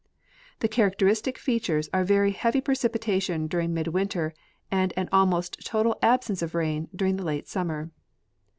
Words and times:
The 0.61 0.67
chai'acteristic 0.67 1.37
features 1.37 1.87
are 1.93 2.03
very 2.03 2.31
heavy 2.31 2.59
precipitation 2.59 3.45
during 3.45 3.71
midwinter, 3.71 4.33
and 4.71 4.91
an 4.97 5.07
almost 5.11 5.63
total 5.63 5.99
absence 6.01 6.41
of 6.41 6.55
rain 6.55 6.87
during 6.95 7.17
the 7.17 7.23
late 7.23 7.47
summer. 7.47 7.91